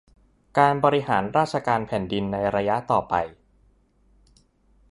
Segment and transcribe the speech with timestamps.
[0.59, 3.13] การบริหารราชการแผ่นดินในระยะต่อไป